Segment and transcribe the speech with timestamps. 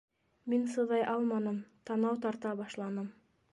[0.53, 3.15] Мин сыҙай алманым, танау тарта башланым.